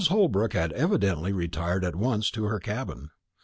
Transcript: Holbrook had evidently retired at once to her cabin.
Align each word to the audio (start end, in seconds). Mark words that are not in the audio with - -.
Holbrook 0.09 0.53
had 0.53 0.73
evidently 0.73 1.31
retired 1.31 1.85
at 1.85 1.95
once 1.95 2.31
to 2.31 2.45
her 2.45 2.59
cabin. 2.59 3.11